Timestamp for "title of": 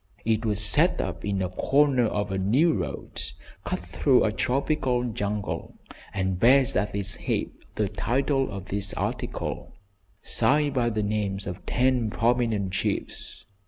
7.87-8.65